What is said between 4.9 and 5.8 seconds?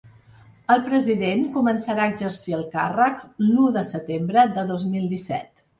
mil disset.